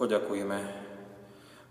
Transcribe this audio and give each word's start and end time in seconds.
Poďakujeme. 0.00 0.58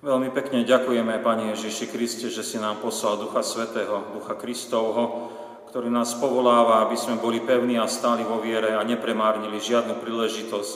Veľmi 0.06 0.30
pekne 0.30 0.62
ďakujeme, 0.62 1.18
Pani 1.26 1.50
Ježiši 1.50 1.90
Kriste, 1.90 2.30
že 2.30 2.46
si 2.46 2.62
nám 2.62 2.78
poslal 2.78 3.18
Ducha 3.18 3.42
Svetého, 3.42 4.14
Ducha 4.14 4.38
Kristovho, 4.38 5.34
ktorý 5.74 5.90
nás 5.90 6.14
povoláva, 6.14 6.86
aby 6.86 6.94
sme 6.94 7.18
boli 7.18 7.42
pevní 7.42 7.82
a 7.82 7.90
stáli 7.90 8.22
vo 8.22 8.38
viere 8.38 8.78
a 8.78 8.86
nepremárnili 8.86 9.58
žiadnu 9.58 9.98
príležitosť, 9.98 10.74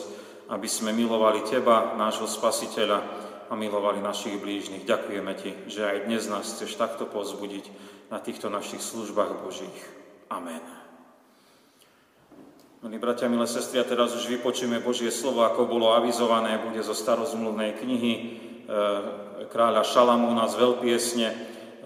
aby 0.50 0.66
sme 0.66 0.98
milovali 0.98 1.46
Teba, 1.46 1.94
nášho 1.94 2.26
Spasiteľa 2.26 3.00
a 3.48 3.54
milovali 3.54 4.02
našich 4.02 4.42
blížnych. 4.42 4.90
Ďakujeme 4.90 5.34
Ti, 5.38 5.52
že 5.70 5.86
aj 5.86 5.98
dnes 6.10 6.26
nás 6.26 6.58
chceš 6.58 6.74
takto 6.74 7.06
pozbudiť 7.06 7.70
na 8.10 8.18
týchto 8.18 8.50
našich 8.50 8.82
službách 8.82 9.46
Božích. 9.46 9.80
Amen. 10.34 10.83
Milí 12.84 13.00
bratia, 13.00 13.32
milé 13.32 13.48
sestry, 13.48 13.80
a 13.80 13.88
teraz 13.88 14.12
už 14.12 14.28
vypočujeme 14.28 14.84
Božie 14.84 15.08
slovo, 15.08 15.48
ako 15.48 15.72
bolo 15.72 15.96
avizované, 15.96 16.60
bude 16.60 16.84
zo 16.84 16.92
starozmluvnej 16.92 17.80
knihy 17.80 18.12
e, 18.12 18.24
kráľa 19.48 19.88
Šalamúna 19.88 20.52
z 20.52 20.60
veľpiesne 20.60 21.28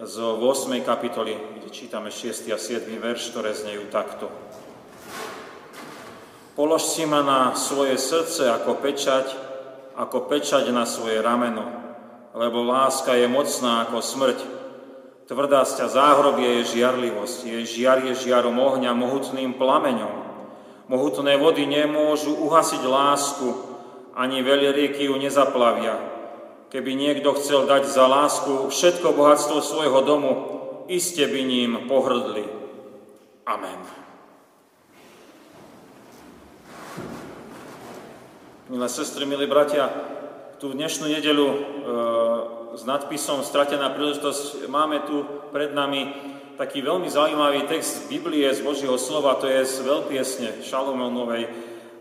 z 0.02 0.14
8. 0.18 0.42
kapitoly, 0.82 1.38
kde 1.54 1.70
čítame 1.70 2.10
6. 2.10 2.50
a 2.50 2.58
7. 2.58 2.90
verš, 2.98 3.30
ktoré 3.30 3.54
znejú 3.54 3.86
takto. 3.94 4.26
Polož 6.58 6.82
si 6.90 7.06
ma 7.06 7.22
na 7.22 7.54
svoje 7.54 7.94
srdce 7.94 8.50
ako 8.50 8.82
pečať, 8.82 9.38
ako 9.94 10.26
pečať 10.26 10.66
na 10.74 10.82
svoje 10.82 11.22
rameno, 11.22 11.62
lebo 12.34 12.66
láska 12.66 13.14
je 13.14 13.30
mocná 13.30 13.86
ako 13.86 14.02
smrť. 14.02 14.38
Tvrdá 15.30 15.62
sťa 15.62 15.94
záhrobie 15.94 16.58
je 16.58 16.74
žiarlivosť, 16.74 17.38
jej 17.46 17.62
žiar 17.62 18.02
je 18.02 18.18
žiarom 18.18 18.58
ohňa 18.58 18.90
mohutným 18.98 19.54
plameňom. 19.54 20.27
Mohutné 20.88 21.36
vody 21.36 21.68
nemôžu 21.68 22.32
uhasiť 22.32 22.82
lásku, 22.88 23.48
ani 24.16 24.40
veľa 24.40 24.72
rieky 24.72 25.04
ju 25.04 25.20
nezaplavia. 25.20 26.00
Keby 26.72 26.96
niekto 26.96 27.36
chcel 27.36 27.68
dať 27.68 27.84
za 27.84 28.08
lásku 28.08 28.72
všetko 28.72 29.12
bohatstvo 29.12 29.60
svojho 29.60 30.00
domu, 30.04 30.32
iste 30.88 31.28
by 31.28 31.40
ním 31.44 31.72
pohrdli. 31.92 32.44
Amen. 33.44 33.80
Milé 38.68 38.88
sestry, 38.88 39.24
milí 39.24 39.48
bratia, 39.48 39.88
tú 40.60 40.76
dnešnú 40.76 41.08
nedelu 41.08 41.46
e, 41.48 41.56
s 42.76 42.84
nadpisom 42.84 43.40
Stratená 43.40 43.88
príležitosť 43.92 44.68
máme 44.68 45.04
tu 45.08 45.24
pred 45.52 45.72
nami 45.72 46.12
taký 46.58 46.82
veľmi 46.82 47.06
zaujímavý 47.06 47.70
text 47.70 48.02
z 48.02 48.06
Biblie, 48.10 48.50
z 48.50 48.66
Božieho 48.66 48.98
slova, 48.98 49.38
to 49.38 49.46
je 49.46 49.62
z 49.62 49.86
veľpiesne 49.86 50.48
Šalomonovej. 50.66 51.46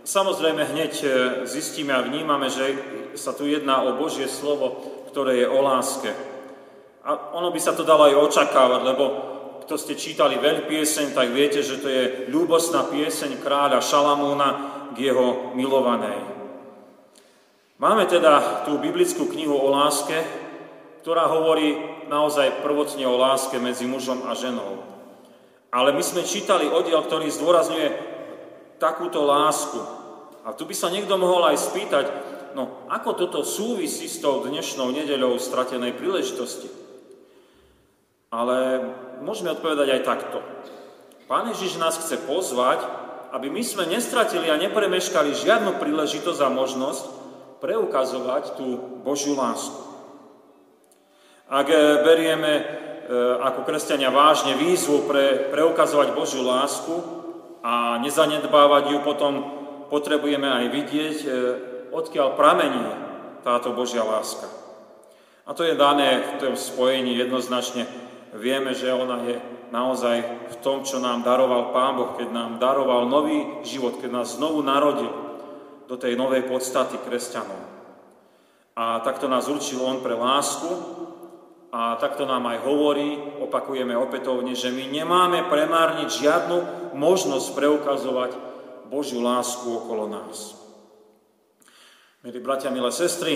Samozrejme 0.01 0.73
hneď 0.73 0.93
e, 1.05 1.07
zistíme 1.45 1.93
a 1.93 2.01
vnímame, 2.01 2.49
že 2.49 2.73
sa 3.13 3.37
tu 3.37 3.45
jedná 3.45 3.85
o 3.85 4.01
Božie 4.01 4.25
slovo, 4.25 4.81
ktoré 5.13 5.45
je 5.45 5.47
o 5.47 5.61
láske. 5.61 6.09
A 7.05 7.37
ono 7.37 7.53
by 7.53 7.59
sa 7.61 7.77
to 7.77 7.85
dalo 7.85 8.09
aj 8.09 8.17
očakávať, 8.17 8.81
lebo 8.81 9.05
kto 9.61 9.77
ste 9.77 9.93
čítali 9.93 10.41
veľpieseň, 10.41 11.13
tak 11.13 11.29
viete, 11.29 11.61
že 11.61 11.77
to 11.77 11.87
je 11.91 12.03
ľúbostná 12.33 12.89
pieseň 12.89 13.37
kráľa 13.37 13.77
Šalamúna 13.85 14.49
k 14.97 15.13
jeho 15.13 15.53
milovanej. 15.53 16.17
Máme 17.77 18.09
teda 18.09 18.65
tú 18.65 18.81
biblickú 18.81 19.29
knihu 19.29 19.53
o 19.53 19.69
láske, 19.69 20.17
ktorá 21.05 21.29
hovorí 21.29 21.96
naozaj 22.07 22.63
prvotne 22.63 23.05
o 23.07 23.19
láske 23.19 23.59
medzi 23.61 23.85
mužom 23.87 24.25
a 24.27 24.33
ženou. 24.33 24.83
Ale 25.71 25.91
my 25.91 26.03
sme 26.03 26.23
čítali 26.23 26.71
oddiel, 26.71 27.03
ktorý 27.03 27.27
zdôrazňuje 27.27 27.87
takúto 28.79 29.27
lásku. 29.27 29.77
A 30.47 30.55
tu 30.55 30.63
by 30.63 30.71
sa 30.71 30.87
niekto 30.87 31.19
mohol 31.19 31.43
aj 31.43 31.59
spýtať, 31.59 32.05
no 32.55 32.87
ako 32.87 33.19
toto 33.19 33.39
súvisí 33.43 34.07
s 34.07 34.23
tou 34.23 34.39
dnešnou 34.47 34.95
nedeľou 34.95 35.35
stratenej 35.37 35.93
príležitosti? 35.99 36.71
Ale 38.31 38.83
môžeme 39.19 39.51
odpovedať 39.51 39.87
aj 39.99 40.01
takto. 40.07 40.39
Pán 41.27 41.51
Ježiš 41.51 41.75
nás 41.75 41.99
chce 41.99 42.23
pozvať, 42.23 42.79
aby 43.35 43.51
my 43.51 43.59
sme 43.59 43.91
nestratili 43.91 44.47
a 44.47 44.55
nepremeškali 44.55 45.35
žiadnu 45.35 45.75
príležitosť 45.83 46.39
a 46.39 46.49
možnosť 46.51 47.03
preukazovať 47.59 48.55
tú 48.55 48.99
Božiu 49.03 49.35
lásku. 49.35 49.96
Ak 51.47 51.71
eh, 51.71 52.03
berieme 52.03 52.51
eh, 52.59 52.65
ako 53.39 53.63
kresťania 53.63 54.11
vážne 54.11 54.59
výzvu 54.59 55.07
pre 55.07 55.47
preukazovať 55.47 56.11
Božiu 56.11 56.43
lásku 56.43 56.91
a 57.63 57.95
nezanedbávať 58.03 58.83
ju, 58.91 58.97
potom 58.99 59.33
potrebujeme 59.87 60.43
aj 60.43 60.65
vidieť, 60.67 61.17
eh, 61.23 61.31
odkiaľ 61.95 62.35
pramení 62.35 62.83
táto 63.47 63.71
Božia 63.71 64.03
láska. 64.03 64.51
A 65.47 65.55
to 65.55 65.63
je 65.63 65.79
dané 65.79 66.19
v 66.19 66.31
tom 66.43 66.53
spojení 66.59 67.15
jednoznačne. 67.15 67.87
Vieme, 68.35 68.75
že 68.75 68.91
ona 68.91 69.23
je 69.23 69.39
naozaj 69.71 70.51
v 70.51 70.55
tom, 70.59 70.83
čo 70.83 70.99
nám 70.99 71.23
daroval 71.23 71.71
Pán 71.71 71.95
Boh, 71.95 72.11
keď 72.19 72.27
nám 72.35 72.51
daroval 72.59 73.07
nový 73.07 73.63
život, 73.63 74.03
keď 74.03 74.11
nás 74.11 74.35
znovu 74.35 74.59
narodil 74.59 75.07
do 75.87 75.95
tej 75.95 76.19
novej 76.19 76.43
podstaty 76.43 76.99
kresťanov. 77.07 77.63
A 78.75 78.99
takto 78.99 79.31
nás 79.31 79.47
určil 79.47 79.79
On 79.79 80.03
pre 80.03 80.11
lásku, 80.11 80.67
a 81.67 81.99
takto 81.99 82.23
nám 82.23 82.47
aj 82.47 82.63
hovorí, 82.63 83.19
opakujeme 83.43 83.91
opätovne, 83.91 84.55
že 84.55 84.71
my 84.71 84.87
nemáme 84.87 85.51
premárniť 85.51 86.09
žiadnu 86.09 86.57
možnosť 86.95 87.47
preukazovať 87.53 88.31
Božiu 88.87 89.19
lásku 89.19 89.67
okolo 89.67 90.07
nás. 90.07 90.55
Milí 92.23 92.39
bratia, 92.39 92.71
milé 92.71 92.87
sestry, 92.95 93.35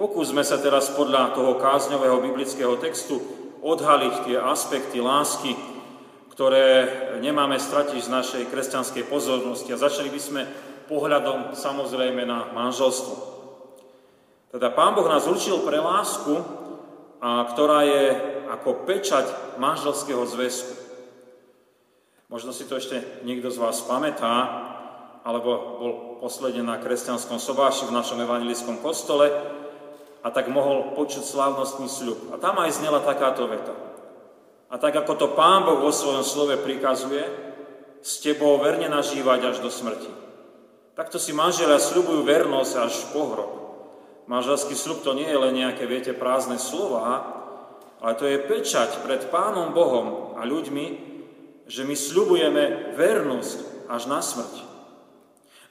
pokúsme 0.00 0.40
sa 0.40 0.56
teraz 0.56 0.88
podľa 0.92 1.36
toho 1.36 1.60
kázňového 1.60 2.24
biblického 2.24 2.80
textu 2.80 3.20
odhaliť 3.60 4.14
tie 4.24 4.36
aspekty 4.40 5.00
lásky, 5.00 5.52
ktoré 6.32 6.88
nemáme 7.20 7.56
stratiť 7.56 8.00
z 8.00 8.12
našej 8.12 8.42
kresťanskej 8.52 9.04
pozornosti. 9.08 9.72
A 9.72 9.80
začali 9.80 10.12
by 10.12 10.20
sme 10.20 10.42
pohľadom 10.88 11.52
samozrejme 11.56 12.24
na 12.24 12.52
manželstvo. 12.52 13.36
Teda 14.52 14.72
Pán 14.72 14.96
Boh 14.96 15.08
nás 15.08 15.28
určil 15.28 15.60
pre 15.64 15.80
lásku, 15.80 16.65
a 17.20 17.48
ktorá 17.48 17.82
je 17.86 18.04
ako 18.52 18.86
pečať 18.86 19.56
manželského 19.56 20.22
zväzku. 20.28 20.74
Možno 22.26 22.50
si 22.50 22.66
to 22.66 22.76
ešte 22.76 23.22
niekto 23.22 23.48
z 23.54 23.58
vás 23.62 23.80
pamätá, 23.86 24.34
alebo 25.26 25.50
bol 25.78 25.92
posledne 26.22 26.62
na 26.62 26.78
kresťanskom 26.78 27.42
sobáši 27.42 27.90
v 27.90 27.96
našom 27.96 28.22
evangelickom 28.22 28.78
kostole 28.78 29.26
a 30.22 30.28
tak 30.30 30.46
mohol 30.46 30.94
počuť 30.94 31.22
slávnostný 31.22 31.90
sľub. 31.90 32.30
A 32.30 32.38
tam 32.38 32.58
aj 32.62 32.78
znela 32.78 33.02
takáto 33.02 33.50
veta. 33.50 33.74
A 34.70 34.78
tak 34.78 34.94
ako 34.94 35.12
to 35.18 35.26
Pán 35.34 35.66
Boh 35.66 35.82
vo 35.82 35.90
svojom 35.94 36.22
slove 36.26 36.58
prikazuje, 36.58 37.26
s 38.06 38.22
tebou 38.22 38.54
verne 38.62 38.86
nažívať 38.86 39.40
až 39.50 39.56
do 39.58 39.70
smrti. 39.70 40.10
Takto 40.94 41.18
si 41.18 41.34
manželia 41.34 41.82
sľubujú 41.82 42.22
vernosť 42.22 42.74
až 42.78 42.94
po 43.10 43.22
hrob. 43.34 43.65
Manželský 44.26 44.74
slub 44.74 45.06
to 45.06 45.14
nie 45.14 45.26
je 45.26 45.38
len 45.38 45.54
nejaké, 45.54 45.86
viete, 45.86 46.10
prázdne 46.10 46.58
slova, 46.58 47.22
ale 48.02 48.12
to 48.18 48.26
je 48.26 48.42
pečať 48.42 49.06
pred 49.06 49.22
Pánom 49.30 49.70
Bohom 49.70 50.34
a 50.34 50.42
ľuďmi, 50.42 50.86
že 51.66 51.82
my 51.86 51.94
sľubujeme 51.94 52.94
vernosť 52.98 53.86
až 53.86 54.02
na 54.10 54.18
smrť. 54.22 54.54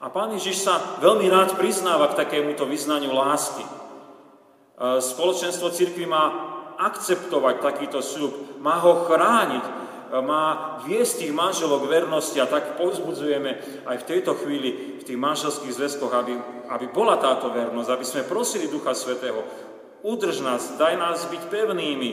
A 0.04 0.12
Pán 0.12 0.36
Ježiš 0.36 0.64
sa 0.64 1.00
veľmi 1.00 1.28
rád 1.32 1.56
priznáva 1.56 2.12
k 2.12 2.20
takémuto 2.20 2.68
vyznaniu 2.68 3.16
lásky. 3.16 3.64
E, 3.64 3.72
spoločenstvo 5.00 5.72
cirkvi 5.72 6.04
má 6.04 6.26
akceptovať 6.76 7.64
takýto 7.64 8.04
sľub, 8.04 8.60
má 8.60 8.84
ho 8.84 9.08
chrániť, 9.08 9.84
má 10.12 10.78
viesť 10.86 11.26
tých 11.26 11.34
manželov 11.34 11.86
k 11.86 11.92
vernosti 12.02 12.38
a 12.42 12.50
tak 12.50 12.78
povzbudzujeme 12.78 13.84
aj 13.86 13.98
v 14.02 14.08
tejto 14.08 14.38
chvíli 14.38 15.02
v 15.02 15.04
tých 15.04 15.20
manželských 15.20 15.74
zväzkoch, 15.74 16.14
aby, 16.14 16.34
aby 16.70 16.86
bola 16.90 17.18
táto 17.18 17.50
vernosť, 17.50 17.90
aby 17.90 18.06
sme 18.06 18.30
prosili 18.30 18.70
Ducha 18.70 18.94
Svetého, 18.94 19.41
udrž 20.06 20.46
nás, 20.46 20.78
daj 20.78 20.97
nás 20.97 21.26
byť 21.29 21.44
pevnými 21.50 22.12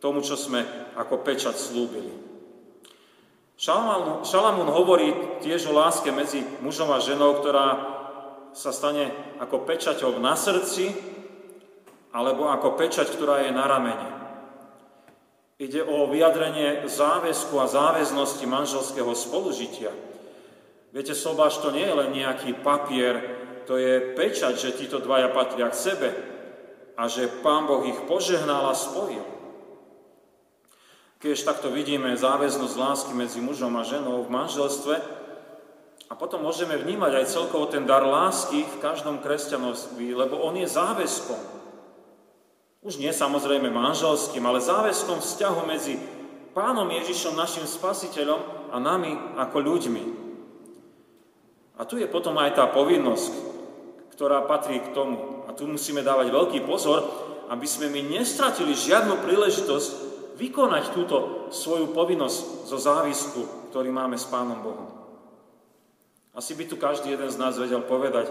tomu, 0.00 0.20
čo 0.20 0.36
sme 0.36 0.64
ako 0.96 1.24
pečať 1.24 1.56
slúbili. 1.56 2.12
Šalamún 3.56 4.66
hovorí 4.66 5.38
tiež 5.38 5.70
o 5.70 5.76
láske 5.76 6.10
medzi 6.10 6.42
mužom 6.60 6.90
a 6.90 6.98
ženou, 6.98 7.38
ktorá 7.38 7.66
sa 8.52 8.74
stane 8.74 9.14
ako 9.38 9.64
pečaťou 9.64 10.18
na 10.18 10.34
srdci, 10.34 10.92
alebo 12.12 12.52
ako 12.52 12.76
pečať, 12.76 13.08
ktorá 13.08 13.46
je 13.46 13.50
na 13.54 13.64
ramene. 13.64 14.21
Ide 15.62 15.86
o 15.86 16.10
vyjadrenie 16.10 16.90
záväzku 16.90 17.54
a 17.62 17.70
záväznosti 17.70 18.42
manželského 18.50 19.14
spolužitia. 19.14 19.94
Viete, 20.90 21.14
sobáš 21.14 21.62
to 21.62 21.70
nie 21.70 21.86
je 21.86 21.94
len 21.94 22.10
nejaký 22.10 22.58
papier, 22.66 23.22
to 23.70 23.78
je 23.78 24.18
pečať, 24.18 24.58
že 24.58 24.74
títo 24.74 24.98
dvaja 24.98 25.30
patria 25.30 25.70
k 25.70 25.78
sebe 25.78 26.10
a 26.98 27.06
že 27.06 27.30
Pán 27.46 27.70
Boh 27.70 27.86
ich 27.86 27.94
požehnal 28.10 28.66
a 28.66 28.74
spojil. 28.74 29.22
Keď 31.22 31.46
takto 31.46 31.70
vidíme 31.70 32.10
záväznosť 32.18 32.74
lásky 32.74 33.12
medzi 33.14 33.38
mužom 33.38 33.78
a 33.78 33.86
ženou 33.86 34.26
v 34.26 34.34
manželstve, 34.34 35.22
A 36.12 36.14
potom 36.14 36.44
môžeme 36.44 36.76
vnímať 36.76 37.24
aj 37.24 37.32
celkovo 37.32 37.72
ten 37.72 37.88
dar 37.88 38.04
lásky 38.04 38.68
v 38.68 38.76
každom 38.84 39.24
kresťanovi, 39.24 40.12
lebo 40.12 40.44
on 40.44 40.60
je 40.60 40.68
záväzkom. 40.68 41.61
Už 42.82 42.98
nie 42.98 43.14
samozrejme 43.14 43.70
manželským, 43.70 44.42
ale 44.42 44.58
záväzkom 44.58 45.22
vzťahu 45.22 45.60
medzi 45.70 45.94
Pánom 46.52 46.84
Ježišom, 46.84 47.38
našim 47.38 47.64
spasiteľom 47.64 48.68
a 48.74 48.76
nami 48.76 49.16
ako 49.40 49.56
ľuďmi. 49.62 50.04
A 51.80 51.88
tu 51.88 51.96
je 51.96 52.04
potom 52.10 52.36
aj 52.36 52.58
tá 52.58 52.68
povinnosť, 52.68 53.32
ktorá 54.12 54.44
patrí 54.44 54.82
k 54.82 54.92
tomu. 54.92 55.46
A 55.48 55.56
tu 55.56 55.64
musíme 55.64 56.04
dávať 56.04 56.28
veľký 56.28 56.68
pozor, 56.68 57.06
aby 57.48 57.64
sme 57.64 57.88
my 57.88 58.20
nestratili 58.20 58.76
žiadnu 58.76 59.24
príležitosť 59.24 59.90
vykonať 60.36 60.84
túto 60.92 61.48
svoju 61.54 61.94
povinnosť 61.96 62.68
zo 62.68 62.76
závisku, 62.76 63.72
ktorý 63.72 63.88
máme 63.88 64.20
s 64.20 64.28
Pánom 64.28 64.60
Bohom. 64.60 64.90
Asi 66.36 66.52
by 66.52 66.64
tu 66.68 66.76
každý 66.76 67.16
jeden 67.16 67.30
z 67.32 67.40
nás 67.40 67.56
vedel 67.56 67.80
povedať, 67.84 68.28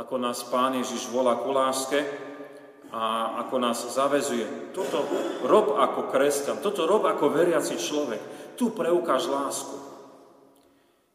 ako 0.00 0.14
nás 0.16 0.40
Pán 0.48 0.78
Ježiš 0.78 1.12
volá 1.12 1.36
ku 1.40 1.52
láske 1.52 2.29
a 2.90 3.38
ako 3.46 3.56
nás 3.62 3.78
zavezuje. 3.94 4.74
Toto 4.74 5.06
rob 5.46 5.78
ako 5.78 6.10
kresťan, 6.10 6.58
toto 6.58 6.86
rob 6.90 7.06
ako 7.06 7.30
veriaci 7.30 7.78
človek. 7.78 8.20
Tu 8.58 8.70
preukáž 8.74 9.30
lásku. 9.30 9.78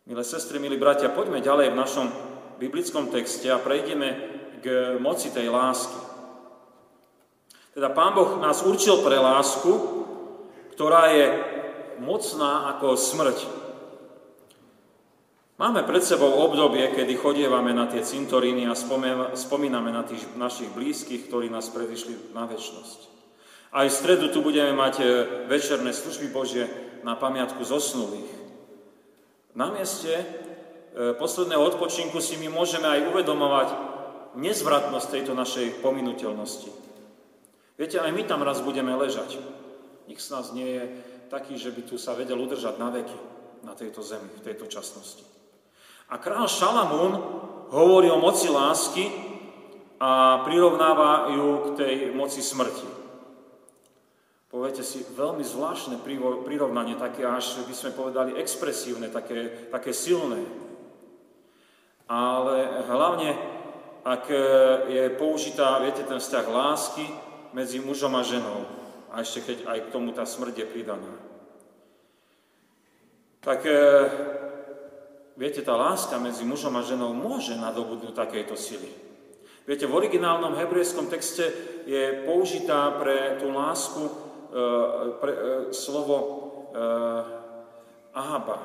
Milé 0.06 0.24
sestry, 0.24 0.62
milí 0.62 0.78
bratia, 0.78 1.12
poďme 1.12 1.44
ďalej 1.44 1.74
v 1.74 1.80
našom 1.80 2.08
biblickom 2.62 3.12
texte 3.12 3.52
a 3.52 3.60
prejdeme 3.60 4.10
k 4.64 4.98
moci 5.02 5.34
tej 5.34 5.52
lásky. 5.52 6.00
Teda 7.76 7.92
Pán 7.92 8.16
Boh 8.16 8.40
nás 8.40 8.64
určil 8.64 9.04
pre 9.04 9.20
lásku, 9.20 9.68
ktorá 10.78 11.12
je 11.12 11.28
mocná 12.00 12.72
ako 12.76 12.96
smrť. 12.96 13.65
Máme 15.56 15.88
pred 15.88 16.04
sebou 16.04 16.36
obdobie, 16.44 16.84
kedy 16.92 17.16
chodievame 17.16 17.72
na 17.72 17.88
tie 17.88 18.04
cintoríny 18.04 18.68
a 18.68 18.76
spomíname 19.32 19.88
na 19.88 20.04
tých 20.04 20.36
našich 20.36 20.68
blízkych, 20.76 21.32
ktorí 21.32 21.48
nás 21.48 21.72
predišli 21.72 22.36
na 22.36 22.44
väčšnosť. 22.44 23.00
Aj 23.72 23.88
v 23.88 23.96
stredu 23.96 24.28
tu 24.36 24.44
budeme 24.44 24.76
mať 24.76 24.96
e, 25.00 25.06
večerné 25.48 25.96
služby 25.96 26.28
Božie 26.32 26.68
na 27.08 27.16
pamiatku 27.16 27.64
zosnulých. 27.64 28.28
Na 29.56 29.72
mieste 29.72 30.12
e, 30.12 30.26
posledného 31.16 31.64
odpočinku 31.76 32.20
si 32.20 32.36
my 32.40 32.52
môžeme 32.52 32.88
aj 32.88 33.16
uvedomovať 33.16 33.70
nezvratnosť 34.36 35.08
tejto 35.08 35.36
našej 35.36 35.80
pominuteľnosti. 35.80 36.72
Viete, 37.80 38.00
aj 38.00 38.12
my 38.12 38.24
tam 38.28 38.44
raz 38.44 38.60
budeme 38.60 38.92
ležať. 38.96 39.40
Nik 40.08 40.20
z 40.20 40.32
nás 40.36 40.52
nie 40.52 40.68
je 40.68 40.84
taký, 41.32 41.56
že 41.56 41.72
by 41.72 41.82
tu 41.84 41.96
sa 41.96 42.16
vedel 42.16 42.40
udržať 42.40 42.76
na 42.76 42.92
veky 42.92 43.20
na 43.64 43.72
tejto 43.72 44.04
zemi, 44.04 44.28
v 44.40 44.44
tejto 44.52 44.68
časnosti. 44.68 45.35
A 46.10 46.22
král 46.22 46.46
Šalamún 46.46 47.18
hovorí 47.74 48.12
o 48.14 48.22
moci 48.22 48.50
lásky 48.50 49.10
a 49.98 50.44
prirovnáva 50.46 51.34
ju 51.34 51.48
k 51.58 51.68
tej 51.82 51.94
moci 52.14 52.46
smrti. 52.46 52.88
Poviete 54.52 54.86
si, 54.88 55.04
veľmi 55.04 55.44
zvláštne 55.44 56.00
prirovnanie, 56.48 56.96
také 56.96 57.28
až 57.28 57.66
by 57.68 57.76
sme 57.76 57.92
povedali 57.92 58.40
expresívne, 58.40 59.12
také, 59.12 59.68
také 59.68 59.92
silné. 59.92 60.48
Ale 62.08 62.86
hlavne, 62.88 63.36
ak 64.06 64.30
je 64.88 65.04
použitá, 65.18 65.82
viete, 65.82 66.06
ten 66.08 66.22
vzťah 66.22 66.46
lásky 66.48 67.04
medzi 67.52 67.82
mužom 67.82 68.16
a 68.16 68.24
ženou, 68.24 68.64
a 69.12 69.26
ešte 69.26 69.44
keď 69.44 69.58
aj 69.68 69.80
k 69.90 69.92
tomu 69.92 70.16
tá 70.16 70.24
smrť 70.24 70.56
je 70.64 70.68
pridaná. 70.72 71.14
Tak 73.44 73.60
Viete, 75.36 75.60
tá 75.60 75.76
láska 75.76 76.16
medzi 76.16 76.48
mužom 76.48 76.80
a 76.80 76.88
ženou 76.88 77.12
môže 77.12 77.60
nadobudnúť 77.60 78.16
takejto 78.16 78.56
sily. 78.56 78.88
Viete, 79.68 79.84
v 79.84 79.98
originálnom 80.00 80.56
hebrejskom 80.56 81.12
texte 81.12 81.52
je 81.84 82.24
použitá 82.24 82.96
pre 82.96 83.36
tú 83.44 83.52
lásku 83.52 84.00
e, 84.00 84.12
pre, 85.20 85.32
e, 85.36 85.40
slovo 85.76 86.16
e, 86.16 86.32
ahaba. 88.16 88.60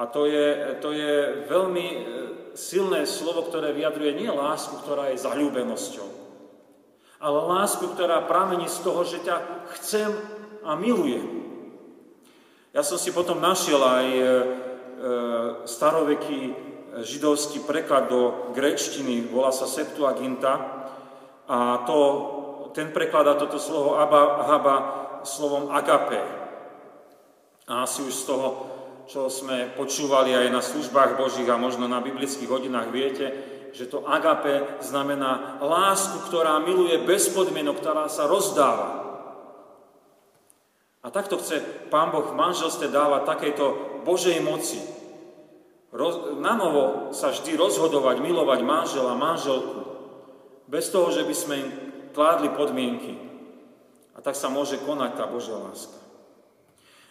A 0.00 0.08
to 0.08 0.24
je, 0.24 0.80
to 0.80 0.96
je 0.96 1.44
veľmi 1.52 1.86
e, 1.92 1.98
silné 2.56 3.04
slovo, 3.04 3.44
ktoré 3.44 3.76
vyjadruje 3.76 4.24
nie 4.24 4.32
lásku, 4.32 4.72
ktorá 4.80 5.12
je 5.12 5.20
zalúbenosťou, 5.20 6.08
ale 7.20 7.38
lásku, 7.60 7.92
ktorá 7.92 8.24
pramení 8.24 8.72
z 8.72 8.78
toho, 8.80 9.04
že 9.04 9.20
ťa 9.20 9.68
chcem 9.76 10.16
a 10.64 10.72
milujem. 10.80 11.44
Ja 12.72 12.80
som 12.80 12.96
si 12.96 13.12
potom 13.12 13.36
našiel 13.36 13.84
aj 13.84 14.06
E, 14.08 14.71
staroveký 15.66 16.40
e, 16.46 16.54
židovský 17.02 17.66
preklad 17.66 18.06
do 18.06 18.52
grečtiny, 18.54 19.26
volá 19.26 19.50
sa 19.50 19.66
Septuaginta 19.66 20.86
a 21.50 21.82
to, 21.82 21.98
ten 22.70 22.94
prekladá 22.94 23.34
toto 23.34 23.58
slovo 23.58 23.98
aba, 23.98 24.46
haba 24.46 24.76
slovom 25.26 25.74
agape. 25.74 26.22
A 27.66 27.86
asi 27.86 28.02
už 28.06 28.14
z 28.14 28.24
toho, 28.26 28.48
čo 29.06 29.26
sme 29.26 29.74
počúvali 29.74 30.34
aj 30.34 30.48
na 30.50 30.62
službách 30.62 31.18
Božích 31.18 31.46
a 31.50 31.58
možno 31.58 31.90
na 31.90 31.98
biblických 31.98 32.50
hodinách, 32.50 32.94
viete, 32.94 33.26
že 33.72 33.88
to 33.88 34.04
agape 34.04 34.82
znamená 34.84 35.58
lásku, 35.64 36.28
ktorá 36.28 36.60
miluje 36.60 37.00
bez 37.02 37.32
podmienok, 37.32 37.80
ktorá 37.80 38.04
sa 38.06 38.28
rozdáva. 38.28 39.02
A 41.02 41.10
takto 41.10 41.34
chce 41.40 41.58
Pán 41.90 42.14
Boh 42.14 42.22
v 42.22 42.38
manželstve 42.38 42.86
dávať 42.86 43.26
takejto 43.26 43.91
Božej 44.02 44.38
moci. 44.42 44.78
Roz, 45.92 46.40
na 46.40 46.56
novo 46.56 47.12
sa 47.12 47.30
vždy 47.30 47.56
rozhodovať, 47.56 48.24
milovať 48.24 48.60
manžela, 48.64 49.12
manželku, 49.18 49.84
bez 50.64 50.88
toho, 50.88 51.12
že 51.12 51.28
by 51.28 51.34
sme 51.36 51.54
im 51.60 51.68
kládli 52.16 52.48
podmienky. 52.52 53.12
A 54.16 54.24
tak 54.24 54.36
sa 54.36 54.48
môže 54.48 54.80
konať 54.80 55.16
tá 55.16 55.24
Božia 55.28 55.56
láska. 55.56 56.00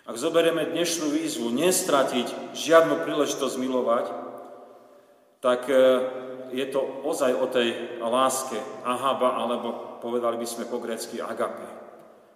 Ak 0.05 0.17
zoberieme 0.17 0.65
dnešnú 0.65 1.13
výzvu 1.13 1.53
nestratiť 1.53 2.57
žiadnu 2.57 3.05
príležitosť 3.05 3.55
milovať, 3.61 4.05
tak 5.45 5.69
e, 5.69 5.77
je 6.53 6.65
to 6.69 6.81
ozaj 7.05 7.33
o 7.37 7.45
tej 7.49 8.01
láske 8.01 8.57
ahaba, 8.81 9.37
alebo 9.37 9.97
povedali 10.01 10.41
by 10.41 10.47
sme 10.49 10.65
po 10.65 10.81
grecky 10.81 11.21
agape. 11.21 11.65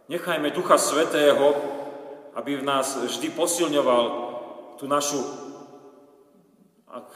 Nechajme 0.09 0.53
Ducha 0.53 0.77
Svetého, 0.77 1.57
aby 2.37 2.61
v 2.61 2.67
nás 2.67 3.01
vždy 3.01 3.33
posilňoval 3.33 4.24
tú 4.75 4.87
našu 4.87 5.19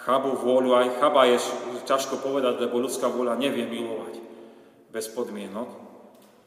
chabú 0.04 0.36
vôľu. 0.36 0.76
Aj 0.76 0.88
chaba 1.00 1.28
je 1.30 1.40
ťažko 1.88 2.20
povedať, 2.20 2.60
lebo 2.60 2.84
ľudská 2.84 3.08
vôľa 3.08 3.40
nevie 3.40 3.64
milovať 3.68 4.20
bez 4.92 5.08
podmienok. 5.12 5.70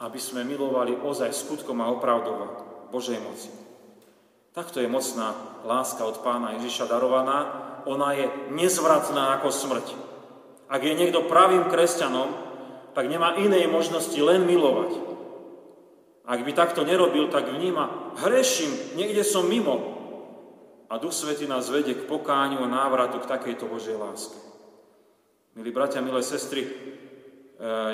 Aby 0.03 0.19
sme 0.19 0.43
milovali 0.43 0.99
ozaj 0.99 1.31
skutkom 1.31 1.79
a 1.79 1.93
opravdova 1.95 2.47
Božej 2.91 3.23
moci. 3.23 3.49
Takto 4.53 4.83
je 4.83 4.91
mocná 4.91 5.33
láska 5.65 6.05
od 6.05 6.21
pána 6.21 6.59
Ježiša 6.61 6.91
darovaná. 6.91 7.39
Ona 7.89 8.13
je 8.13 8.27
nezvratná 8.53 9.39
ako 9.41 9.49
smrť. 9.49 9.87
Ak 10.69 10.83
je 10.85 10.93
niekto 10.93 11.25
pravým 11.25 11.71
kresťanom, 11.73 12.29
tak 12.93 13.09
nemá 13.09 13.41
inej 13.41 13.69
možnosti 13.71 14.17
len 14.21 14.45
milovať. 14.45 14.93
Ak 16.29 16.41
by 16.45 16.53
takto 16.55 16.85
nerobil, 16.85 17.33
tak 17.33 17.49
vníma, 17.49 18.15
hreším, 18.21 18.95
niekde 18.95 19.25
som 19.27 19.49
mimo. 19.49 19.92
A 20.93 21.01
Duch 21.01 21.17
Svety 21.17 21.49
nás 21.49 21.73
vedie 21.73 21.97
k 21.97 22.05
pokáňu 22.05 22.61
a 22.61 22.69
návratu 22.69 23.17
k 23.25 23.31
takejto 23.33 23.65
Božej 23.65 23.97
láske. 23.97 24.37
Milí 25.57 25.73
bratia, 25.73 26.05
milé 26.05 26.21
sestry, 26.21 26.69
e, 26.69 26.71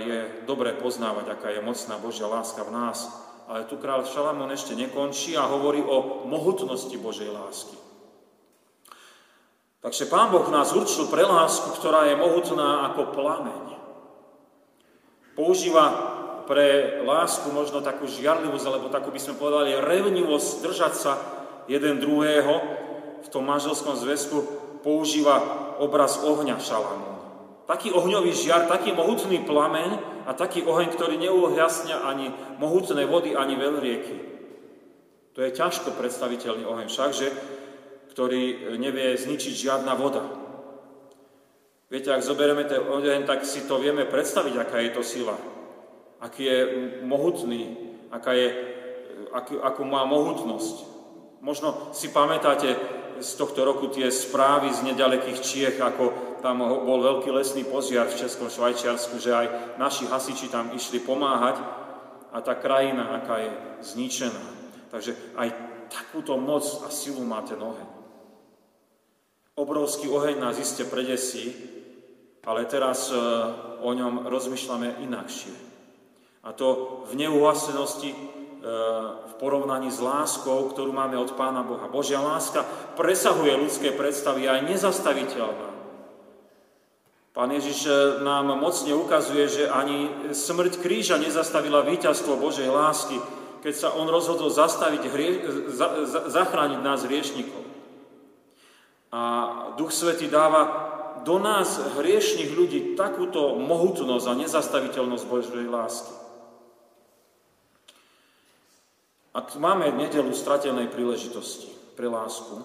je 0.02 0.18
dobré 0.50 0.74
poznávať, 0.74 1.30
aká 1.30 1.54
je 1.54 1.62
mocná 1.62 1.94
Božia 2.02 2.26
láska 2.26 2.66
v 2.66 2.74
nás, 2.74 3.06
ale 3.46 3.70
tu 3.70 3.78
kráľ 3.78 4.02
Šalamón 4.02 4.50
ešte 4.50 4.74
nekončí 4.74 5.38
a 5.38 5.46
hovorí 5.46 5.78
o 5.78 6.26
mohutnosti 6.26 6.90
Božej 6.98 7.30
lásky. 7.30 7.78
Takže 9.78 10.10
Pán 10.10 10.34
Boh 10.34 10.50
nás 10.50 10.74
určil 10.74 11.06
pre 11.06 11.22
lásku, 11.22 11.70
ktorá 11.78 12.10
je 12.10 12.18
mohutná 12.18 12.90
ako 12.90 13.14
plameň. 13.14 13.78
Používa 15.38 15.86
pre 16.50 16.98
lásku 17.06 17.46
možno 17.54 17.78
takú 17.78 18.10
žiarlivosť, 18.10 18.66
alebo 18.66 18.90
takú 18.90 19.14
by 19.14 19.22
sme 19.22 19.38
povedali 19.38 19.78
revnivosť 19.78 20.50
držať 20.66 20.94
sa 20.98 21.12
jeden 21.70 22.02
druhého 22.02 22.87
v 23.24 23.28
tom 23.32 23.46
manželskom 23.46 23.96
zväzku 23.96 24.38
používa 24.82 25.40
obraz 25.82 26.22
ohňa 26.22 26.60
Šalamún. 26.62 27.16
Taký 27.68 27.92
ohňový 27.92 28.32
žiar, 28.32 28.64
taký 28.64 28.96
mohutný 28.96 29.44
plameň 29.44 30.24
a 30.24 30.32
taký 30.32 30.64
oheň, 30.64 30.88
ktorý 30.96 31.20
neuhjasňa 31.20 31.96
ani 32.04 32.32
mohutné 32.56 33.04
vody, 33.04 33.36
ani 33.36 33.60
veľrieky. 33.60 34.16
To 35.36 35.44
je 35.44 35.52
ťažko 35.52 35.92
predstaviteľný 35.94 36.64
oheň 36.64 36.88
všakže, 36.88 37.28
ktorý 38.16 38.74
nevie 38.80 39.14
zničiť 39.20 39.54
žiadna 39.54 39.92
voda. 39.94 40.24
Viete, 41.92 42.12
ak 42.12 42.24
zoberieme 42.24 42.64
ten 42.64 42.80
oheň, 42.80 43.28
tak 43.28 43.44
si 43.44 43.68
to 43.68 43.76
vieme 43.76 44.08
predstaviť, 44.08 44.54
aká 44.56 44.80
je 44.80 44.90
to 44.96 45.04
sila 45.04 45.36
aký 46.20 46.44
je 46.44 46.58
mohutný, 47.06 47.78
aká 48.10 48.34
je, 48.34 48.48
akú, 49.32 49.62
akú 49.62 49.82
má 49.86 50.02
mohutnosť. 50.04 50.86
Možno 51.40 51.94
si 51.94 52.10
pamätáte, 52.10 52.74
z 53.20 53.32
tohto 53.34 53.66
roku 53.66 53.90
tie 53.90 54.10
správy 54.10 54.70
z 54.72 54.94
nedalekých 54.94 55.38
Čiech, 55.42 55.76
ako 55.78 56.38
tam 56.42 56.62
bol 56.62 57.02
veľký 57.02 57.30
lesný 57.34 57.66
požiar 57.66 58.06
v 58.06 58.18
Českom 58.18 58.46
Švajčiarsku, 58.46 59.18
že 59.18 59.34
aj 59.34 59.46
naši 59.78 60.06
hasiči 60.06 60.46
tam 60.48 60.70
išli 60.74 61.02
pomáhať 61.02 61.58
a 62.30 62.38
tá 62.40 62.54
krajina, 62.54 63.18
aká 63.18 63.42
je 63.42 63.50
zničená. 63.94 64.44
Takže 64.88 65.12
aj 65.36 65.48
takúto 65.88 66.36
moc 66.36 66.64
a 66.84 66.88
silu 66.92 67.24
má 67.24 67.42
ten 67.42 67.58
oheň. 67.58 67.88
Obrovský 69.58 70.06
oheň 70.06 70.38
nás 70.38 70.56
iste 70.60 70.86
predesí, 70.86 71.50
ale 72.46 72.64
teraz 72.64 73.10
e, 73.10 73.18
o 73.82 73.90
ňom 73.92 74.30
rozmýšľame 74.30 75.02
inakšie. 75.04 75.52
A 76.46 76.54
to 76.54 77.02
v 77.10 77.18
neuhasenosti 77.18 78.14
v 78.58 79.32
porovnaní 79.38 79.86
s 79.88 80.02
láskou, 80.02 80.66
ktorú 80.70 80.90
máme 80.90 81.14
od 81.14 81.30
Pána 81.38 81.62
Boha. 81.62 81.86
Božia 81.86 82.18
láska 82.18 82.66
presahuje 82.98 83.54
ľudské 83.54 83.94
predstavy 83.94 84.50
a 84.50 84.58
je 84.58 84.74
nezastaviteľná. 84.74 85.78
Pán 87.38 87.54
Ježiš 87.54 87.86
eh, 87.86 87.94
nám 88.26 88.50
mocne 88.58 88.98
ukazuje, 88.98 89.46
že 89.46 89.64
ani 89.70 90.10
smrť 90.34 90.82
kríža 90.82 91.22
nezastavila 91.22 91.86
víťazstvo 91.86 92.34
Božej 92.34 92.66
lásky, 92.66 93.14
keď 93.62 93.74
sa 93.78 93.88
on 93.94 94.10
rozhodol 94.10 94.50
zastaviť, 94.50 95.02
hrie, 95.06 95.30
za, 95.70 96.02
za, 96.02 96.20
zachrániť 96.34 96.80
nás 96.82 97.06
hriešnikov. 97.06 97.62
A 99.14 99.22
Duch 99.78 99.94
Svety 99.94 100.26
dáva 100.26 100.66
do 101.22 101.38
nás, 101.38 101.78
hriešných 101.98 102.54
ľudí, 102.58 102.78
takúto 102.98 103.54
mohutnosť 103.54 104.26
a 104.26 104.38
nezastaviteľnosť 104.38 105.24
Božej 105.30 105.66
lásky. 105.70 106.27
Ak 109.36 109.52
máme 109.60 109.92
nedelu 109.92 110.32
stratenej 110.32 110.88
príležitosti 110.88 111.68
pre 111.94 112.08
lásku, 112.08 112.64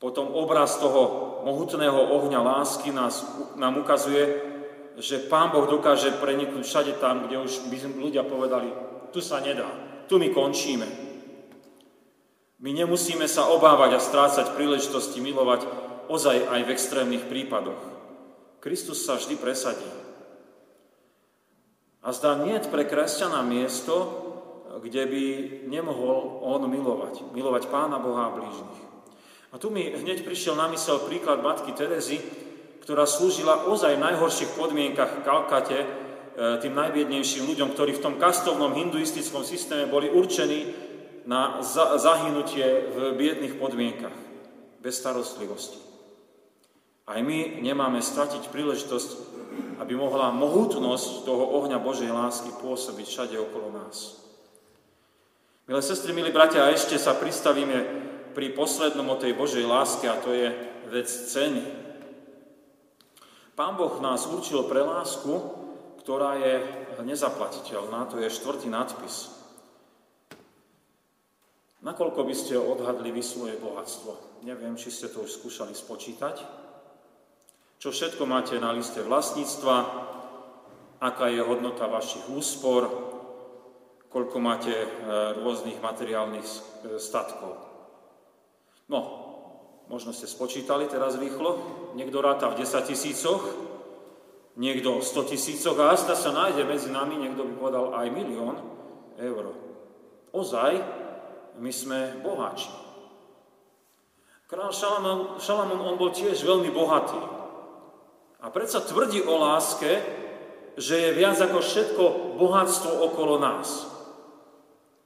potom 0.00 0.32
obraz 0.32 0.80
toho 0.80 1.40
mohutného 1.44 2.16
ohňa 2.16 2.40
lásky 2.40 2.88
nás, 2.88 3.20
nám 3.56 3.80
ukazuje, 3.80 4.40
že 4.96 5.20
Pán 5.28 5.52
Boh 5.52 5.68
dokáže 5.68 6.16
preniknúť 6.20 6.64
všade 6.64 6.92
tam, 7.00 7.28
kde 7.28 7.40
už 7.40 7.68
by 7.68 7.76
ľudia 8.00 8.24
povedali, 8.24 8.72
tu 9.12 9.20
sa 9.20 9.40
nedá, 9.44 9.68
tu 10.08 10.16
my 10.16 10.32
končíme. 10.32 10.88
My 12.60 12.76
nemusíme 12.76 13.24
sa 13.24 13.48
obávať 13.48 13.96
a 13.96 14.00
strácať 14.00 14.52
príležitosti 14.52 15.24
milovať 15.24 15.64
ozaj 16.12 16.48
aj 16.48 16.60
v 16.64 16.72
extrémnych 16.76 17.24
prípadoch. 17.24 17.80
Kristus 18.60 19.08
sa 19.08 19.16
vždy 19.16 19.40
presadí. 19.40 19.88
A 22.04 22.12
zdá 22.12 22.36
nie 22.36 22.56
pre 22.68 22.84
kresťana 22.84 23.40
miesto, 23.44 24.29
kde 24.80 25.02
by 25.06 25.24
nemohol 25.68 26.40
on 26.42 26.64
milovať. 26.66 27.32
Milovať 27.36 27.68
Pána 27.68 28.00
Boha 28.00 28.28
a 28.28 28.34
blížnych. 28.34 28.80
A 29.50 29.58
tu 29.58 29.68
mi 29.70 29.86
hneď 29.86 30.22
prišiel 30.22 30.54
na 30.54 30.70
mysel 30.70 31.02
príklad 31.04 31.42
matky 31.42 31.74
Terezy, 31.74 32.22
ktorá 32.80 33.04
slúžila 33.04 33.66
ozaj 33.68 33.98
v 33.98 34.04
najhorších 34.04 34.54
podmienkach 34.56 35.20
v 35.20 35.24
Kalkate 35.26 35.78
e, 35.82 35.86
tým 36.62 36.74
najbiednejším 36.74 37.46
ľuďom, 37.50 37.74
ktorí 37.74 37.98
v 37.98 38.04
tom 38.04 38.14
kastovnom 38.16 38.72
hinduistickom 38.74 39.42
systéme 39.42 39.90
boli 39.90 40.08
určení 40.10 40.70
na 41.28 41.60
zahynutie 42.00 42.90
v 42.90 42.96
biedných 43.14 43.60
podmienkach, 43.60 44.16
bez 44.80 44.96
starostlivosti. 44.96 45.78
Aj 47.10 47.18
my 47.18 47.58
nemáme 47.58 47.98
stratiť 47.98 48.48
príležitosť, 48.54 49.10
aby 49.82 49.98
mohla 49.98 50.30
mohutnosť 50.30 51.26
toho 51.26 51.58
ohňa 51.58 51.82
Božej 51.82 52.08
lásky 52.08 52.54
pôsobiť 52.62 53.06
všade 53.06 53.36
okolo 53.36 53.74
nás. 53.74 54.29
Milé 55.70 55.86
sestry, 55.86 56.10
milí 56.10 56.34
bratia, 56.34 56.66
a 56.66 56.74
ešte 56.74 56.98
sa 56.98 57.14
pristavíme 57.14 57.78
pri 58.34 58.50
poslednom 58.58 59.06
o 59.06 59.14
tej 59.14 59.38
Božej 59.38 59.62
láske 59.62 60.10
a 60.10 60.18
to 60.18 60.34
je 60.34 60.50
vec 60.90 61.06
ceny. 61.06 61.62
Pán 63.54 63.78
Boh 63.78 63.94
nás 64.02 64.26
určil 64.26 64.66
pre 64.66 64.82
lásku, 64.82 65.30
ktorá 66.02 66.42
je 66.42 66.66
nezaplatiteľná, 67.06 68.10
to 68.10 68.18
je 68.18 68.34
štvrtý 68.34 68.66
nadpis. 68.66 69.30
Nakoľko 71.86 72.18
by 72.26 72.34
ste 72.34 72.58
odhadli 72.58 73.14
vy 73.14 73.22
svoje 73.22 73.54
bohatstvo? 73.62 74.42
Neviem, 74.42 74.74
či 74.74 74.90
ste 74.90 75.06
to 75.06 75.22
už 75.22 75.38
skúšali 75.38 75.78
spočítať. 75.78 76.42
Čo 77.78 77.94
všetko 77.94 78.26
máte 78.26 78.58
na 78.58 78.74
liste 78.74 79.06
vlastníctva, 79.06 79.76
aká 80.98 81.30
je 81.30 81.46
hodnota 81.46 81.86
vašich 81.86 82.26
úspor, 82.26 83.10
koľko 84.10 84.36
máte 84.42 84.74
e, 84.74 84.86
rôznych 85.38 85.78
materiálnych 85.78 86.44
e, 86.44 86.58
statkov. 86.98 87.62
No, 88.90 89.00
možno 89.86 90.10
ste 90.10 90.26
spočítali 90.26 90.90
teraz 90.90 91.14
rýchlo, 91.14 91.62
niekto 91.94 92.18
ráta 92.18 92.50
v 92.50 92.66
10 92.66 92.90
tisícoch, 92.90 93.42
niekto 94.58 94.98
v 94.98 95.06
100 95.06 95.30
tisícoch 95.30 95.78
a 95.78 95.94
asta 95.94 96.18
sa 96.18 96.34
nájde 96.34 96.66
medzi 96.66 96.90
nami, 96.90 97.22
niekto 97.22 97.46
by 97.46 97.52
povedal 97.54 97.94
aj 97.94 98.06
milión 98.10 98.58
eur. 99.22 99.54
Ozaj, 100.34 100.82
my 101.62 101.70
sme 101.70 102.18
boháči. 102.22 102.70
Král 104.50 104.74
Šalamón, 104.74 105.38
Šalamón, 105.38 105.78
on 105.78 105.94
bol 105.94 106.10
tiež 106.10 106.42
veľmi 106.42 106.74
bohatý. 106.74 107.18
A 108.42 108.50
predsa 108.50 108.82
tvrdí 108.82 109.22
o 109.22 109.38
láske, 109.38 110.02
že 110.74 110.94
je 110.98 111.10
viac 111.14 111.38
ako 111.38 111.62
všetko 111.62 112.04
bohatstvo 112.40 112.90
okolo 113.10 113.38
nás. 113.38 113.89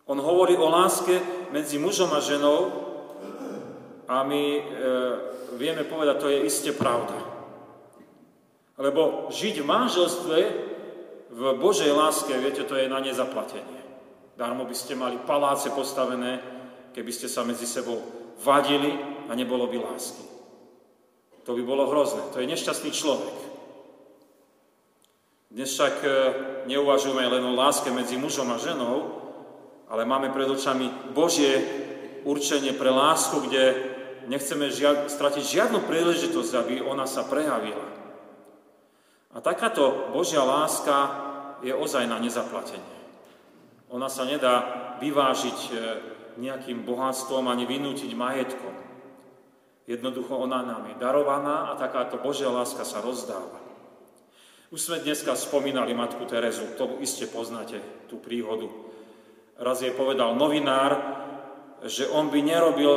On 0.04 0.20
hovorí 0.20 0.52
o 0.56 0.68
láske 0.68 1.16
medzi 1.49 1.80
mužom 1.80 2.12
a 2.12 2.20
ženou 2.20 2.84
a 4.04 4.20
my 4.20 4.42
e, 4.61 4.62
vieme 5.56 5.80
povedať, 5.88 6.16
to 6.20 6.28
je 6.28 6.44
iste 6.44 6.70
pravda. 6.76 7.16
Lebo 8.76 9.32
žiť 9.32 9.64
v 9.64 9.70
manželstve 9.70 10.38
v 11.32 11.42
Božej 11.56 11.88
láske, 11.88 12.37
viete, 12.37 12.68
to 12.68 12.76
je 12.76 12.90
na 12.90 13.00
nezaplatenie. 13.00 13.80
Darmo 14.37 14.68
by 14.68 14.76
ste 14.76 14.99
mali 14.99 15.16
paláce 15.25 15.73
postavené, 15.73 16.42
keby 16.92 17.08
ste 17.08 17.30
sa 17.30 17.46
medzi 17.46 17.64
sebou 17.64 18.02
vadili 18.44 18.92
a 19.30 19.32
nebolo 19.32 19.70
by 19.73 19.78
lásky. 19.78 20.26
To 21.49 21.56
by 21.56 21.62
bolo 21.64 21.88
hrozné. 21.88 22.28
To 22.37 22.44
je 22.44 22.50
nešťastný 22.50 22.90
človek. 22.92 23.37
Dnes 25.49 25.70
však 25.70 25.96
e, 26.02 26.08
neuvažujeme 26.68 27.25
len 27.25 27.44
o 27.46 27.56
láske 27.56 27.88
medzi 27.88 28.20
mužom 28.20 28.52
a 28.52 28.61
ženou, 28.61 29.24
ale 29.88 30.09
máme 30.09 30.33
pred 30.33 30.49
očami 30.49 31.12
Božie 31.12 31.61
určenie 32.25 32.73
pre 32.73 32.88
lásku, 32.88 33.37
kde 33.45 33.62
nechceme 34.26 34.73
žia- 34.73 35.07
stratiť 35.09 35.45
žiadnu 35.45 35.85
príležitosť, 35.85 36.53
aby 36.57 36.75
ona 36.81 37.05
sa 37.05 37.29
prejavila. 37.29 37.85
A 39.35 39.43
takáto 39.43 40.14
Božia 40.14 40.41
láska 40.47 40.97
je 41.61 41.75
ozaj 41.75 42.07
na 42.07 42.23
nezaplatenie. 42.23 42.95
Ona 43.91 44.09
sa 44.09 44.25
nedá 44.25 44.55
vyvážiť 45.03 45.59
e, 45.69 45.73
nejakým 46.38 46.83
bohatstvom 46.87 47.47
ani 47.50 47.67
vynútiť 47.67 48.11
majetkom. 48.14 48.75
Jednoducho 49.85 50.41
ona 50.41 50.64
nám 50.64 50.88
je 50.88 50.97
darovaná 50.97 51.75
a 51.75 51.79
takáto 51.79 52.17
Božia 52.17 52.49
láska 52.49 52.88
sa 52.88 53.05
rozdáva. 53.05 53.61
Už 54.73 54.81
sme 54.81 55.05
dneska 55.05 55.37
spomínali 55.37 55.93
Matku 55.93 56.25
Terezu, 56.25 56.75
to 56.75 56.99
iste 57.05 57.29
poznáte, 57.31 57.79
tú 58.09 58.19
príhodu. 58.19 58.67
Raz 59.58 59.82
jej 59.82 59.94
povedal 59.94 60.34
novinár, 60.34 60.92
že 61.84 62.11
on 62.11 62.32
by 62.32 62.40
nerobil 62.42 62.94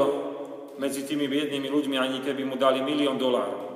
medzi 0.81 1.05
tými 1.05 1.25
biednými 1.29 1.69
ľuďmi, 1.69 1.95
ani 1.97 2.17
keby 2.21 2.45
mu 2.45 2.55
dali 2.55 2.81
milión 2.81 3.17
dolárov. 3.17 3.67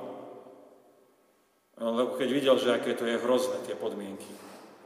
Lebo 1.82 2.14
keď 2.14 2.28
videl, 2.30 2.56
že 2.58 2.74
aké 2.74 2.94
to 2.94 3.06
je 3.06 3.18
hrozné, 3.18 3.58
tie 3.66 3.74
podmienky. 3.74 4.30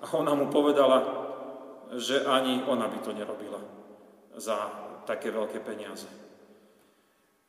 A 0.00 0.16
ona 0.16 0.32
mu 0.32 0.48
povedala, 0.48 1.04
že 1.96 2.24
ani 2.24 2.64
ona 2.64 2.88
by 2.88 2.98
to 3.04 3.12
nerobila 3.12 3.60
za 4.36 4.56
také 5.04 5.28
veľké 5.28 5.60
peniaze. 5.60 6.08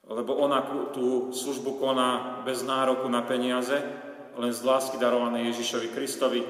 Lebo 0.07 0.39
ona 0.39 0.63
tú 0.95 1.35
službu 1.35 1.79
koná 1.79 2.43
bez 2.47 2.63
nároku 2.63 3.07
na 3.11 3.23
peniaze, 3.23 3.75
len 4.37 4.51
z 4.53 4.61
lásky 4.63 4.95
darované 5.01 5.49
Ježišovi 5.51 5.91
Kristovi 5.91 6.41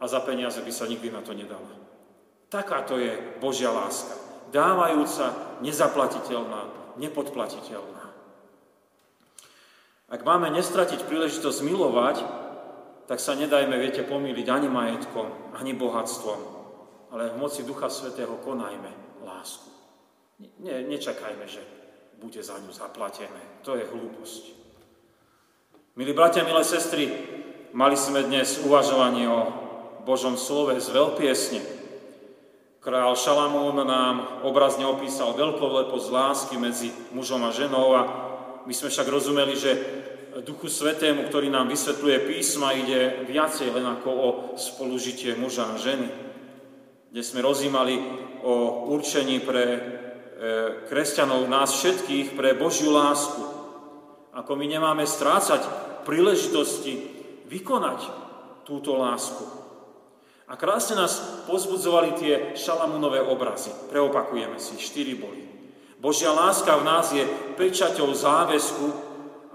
a 0.00 0.04
za 0.04 0.20
peniaze 0.20 0.60
by 0.60 0.72
sa 0.72 0.84
nikdy 0.84 1.08
na 1.08 1.24
to 1.24 1.32
nedala. 1.32 1.83
Takáto 2.54 3.02
je 3.02 3.10
Božia 3.42 3.74
láska. 3.74 4.14
Dávajúca, 4.54 5.58
nezaplatiteľná, 5.58 6.94
nepodplatiteľná. 7.02 8.14
Ak 10.06 10.22
máme 10.22 10.54
nestratiť 10.54 11.02
príležitosť 11.02 11.66
milovať, 11.66 12.22
tak 13.10 13.18
sa 13.18 13.34
nedajme, 13.34 13.74
viete, 13.74 14.06
pomýliť 14.06 14.46
ani 14.46 14.70
majetkom, 14.70 15.50
ani 15.58 15.74
bohatstvom, 15.74 16.40
ale 17.10 17.34
v 17.34 17.42
moci 17.42 17.66
Ducha 17.66 17.90
Svetého 17.90 18.38
konajme 18.46 19.18
lásku. 19.26 19.74
Ne, 20.62 20.86
nečakajme, 20.86 21.50
že 21.50 21.58
bude 22.22 22.38
za 22.38 22.54
ňu 22.62 22.70
zaplatené. 22.70 23.66
To 23.66 23.74
je 23.74 23.82
hlúposť. 23.82 24.42
Milí 25.98 26.14
bratia, 26.14 26.46
milé 26.46 26.62
sestry, 26.62 27.10
mali 27.74 27.98
sme 27.98 28.22
dnes 28.22 28.62
uvažovanie 28.62 29.26
o 29.26 29.42
Božom 30.06 30.38
slove 30.38 30.78
z 30.78 30.94
veľpiesne 30.94 31.83
Král 32.84 33.16
Šalamún 33.16 33.80
nám 33.80 34.44
obrazne 34.44 34.84
opísal 34.84 35.32
veľkoleposť 35.32 36.08
lásky 36.12 36.60
medzi 36.60 36.92
mužom 37.16 37.40
a 37.40 37.48
ženou 37.48 37.96
a 37.96 38.02
my 38.68 38.72
sme 38.76 38.92
však 38.92 39.08
rozumeli, 39.08 39.56
že 39.56 39.72
Duchu 40.44 40.68
Svetému, 40.68 41.24
ktorý 41.24 41.48
nám 41.48 41.72
vysvetľuje 41.72 42.28
písma, 42.28 42.76
ide 42.76 43.24
viacej 43.24 43.72
len 43.72 43.88
ako 43.88 44.10
o 44.12 44.28
spolužitie 44.60 45.32
muža 45.32 45.64
a 45.64 45.80
ženy. 45.80 46.12
Kde 47.08 47.22
sme 47.24 47.40
rozímali 47.40 47.96
o 48.44 48.84
určení 48.92 49.40
pre 49.40 49.64
e, 49.64 49.80
kresťanov, 50.84 51.48
nás 51.48 51.72
všetkých, 51.72 52.36
pre 52.36 52.52
Božiu 52.52 52.92
lásku. 52.92 53.40
Ako 54.36 54.60
my 54.60 54.68
nemáme 54.68 55.08
strácať 55.08 55.64
príležitosti 56.04 57.00
vykonať 57.48 58.12
túto 58.68 58.92
lásku. 59.00 59.63
A 60.44 60.60
krásne 60.60 61.00
nás 61.00 61.44
pozbudzovali 61.48 62.20
tie 62.20 62.34
šalamúnové 62.52 63.24
obrazy. 63.24 63.72
Preopakujeme 63.88 64.60
si, 64.60 64.76
štyri 64.76 65.16
boli. 65.16 65.40
Božia 65.96 66.36
láska 66.36 66.76
v 66.76 66.84
nás 66.84 67.08
je 67.16 67.24
pečaťou 67.56 68.12
záväzku 68.12 68.86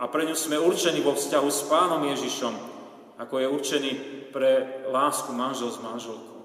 a 0.01 0.09
pre 0.09 0.25
ňu 0.25 0.33
sme 0.33 0.57
určení 0.57 0.97
vo 1.05 1.13
vzťahu 1.13 1.49
s 1.51 1.61
Pánom 1.69 2.01
Ježišom, 2.09 2.53
ako 3.21 3.35
je 3.37 3.47
určený 3.53 3.91
pre 4.33 4.81
lásku 4.89 5.29
manžel 5.29 5.69
s 5.69 5.77
manželkou. 5.77 6.41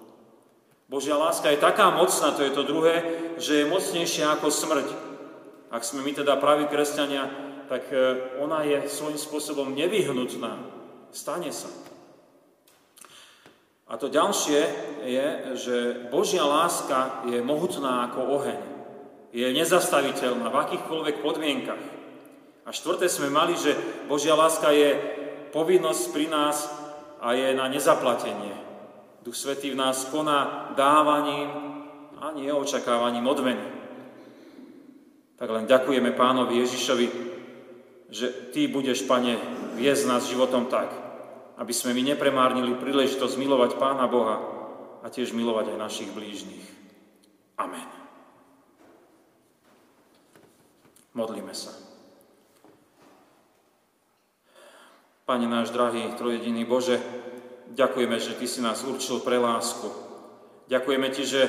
Božia 0.92 1.16
láska 1.16 1.48
je 1.48 1.64
taká 1.64 1.88
mocná, 1.88 2.36
to 2.36 2.44
je 2.44 2.52
to 2.52 2.68
druhé, 2.68 2.94
že 3.40 3.64
je 3.64 3.70
mocnejšia 3.72 4.36
ako 4.36 4.52
smrť. 4.52 4.88
Ak 5.72 5.80
sme 5.80 6.04
my 6.04 6.12
teda 6.12 6.36
praví 6.36 6.68
kresťania, 6.68 7.24
tak 7.72 7.88
e, 7.88 7.96
ona 8.44 8.60
je 8.62 8.84
svojím 8.92 9.16
spôsobom 9.16 9.72
nevyhnutná. 9.72 10.60
Stane 11.10 11.48
sa. 11.48 11.72
A 13.84 14.00
to 14.00 14.08
ďalšie 14.08 14.60
je, 15.04 15.26
že 15.60 15.76
Božia 16.08 16.44
láska 16.44 17.28
je 17.28 17.44
mohutná 17.44 18.08
ako 18.08 18.40
oheň. 18.40 18.60
Je 19.36 19.44
nezastaviteľná 19.52 20.48
v 20.48 20.60
akýchkoľvek 20.64 21.16
podmienkach. 21.20 21.84
A 22.64 22.72
štvrté 22.72 23.12
sme 23.12 23.28
mali, 23.28 23.52
že 23.60 23.76
Božia 24.08 24.32
láska 24.32 24.72
je 24.72 24.96
povinnosť 25.52 26.04
pri 26.16 26.26
nás 26.32 26.64
a 27.20 27.36
je 27.36 27.52
na 27.52 27.68
nezaplatenie. 27.68 28.56
Duch 29.20 29.36
Svetý 29.36 29.76
v 29.76 29.80
nás 29.80 30.08
koná 30.08 30.72
dávaním 30.72 31.48
a 32.20 32.32
nie 32.32 32.48
očakávaním 32.48 33.28
odmeny. 33.28 33.66
Tak 35.36 35.48
len 35.50 35.68
ďakujeme 35.68 36.16
pánovi 36.16 36.64
Ježišovi, 36.64 37.06
že 38.08 38.32
Ty 38.48 38.70
budeš, 38.72 39.04
Pane, 39.04 39.36
viesť 39.76 40.08
nás 40.08 40.30
životom 40.30 40.72
tak, 40.72 41.03
aby 41.58 41.72
sme 41.74 41.94
my 41.94 42.14
nepremárnili 42.14 42.74
príležitosť 42.78 43.34
milovať 43.38 43.78
Pána 43.78 44.10
Boha 44.10 44.36
a 45.02 45.06
tiež 45.06 45.36
milovať 45.36 45.74
aj 45.74 45.78
našich 45.78 46.10
blížnych. 46.10 46.64
Amen. 47.60 47.86
Modlíme 51.14 51.54
sa. 51.54 51.70
Pane 55.24 55.46
náš 55.46 55.70
drahý, 55.70 56.12
trojediný 56.18 56.66
Bože, 56.66 57.00
ďakujeme, 57.72 58.18
že 58.18 58.36
Ty 58.36 58.46
si 58.50 58.60
nás 58.60 58.82
určil 58.84 59.22
pre 59.22 59.38
lásku. 59.38 59.88
Ďakujeme 60.68 61.08
Ti, 61.14 61.22
že 61.24 61.42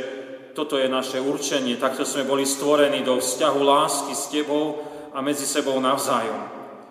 toto 0.55 0.79
je 0.79 0.87
naše 0.87 1.19
určenie, 1.19 1.75
takto 1.75 2.07
sme 2.07 2.23
boli 2.23 2.47
stvorení 2.47 3.03
do 3.03 3.19
vzťahu 3.19 3.59
lásky 3.59 4.13
s 4.15 4.31
Tebou 4.31 4.79
a 5.11 5.19
medzi 5.19 5.43
sebou 5.43 5.75
navzájom. 5.83 6.39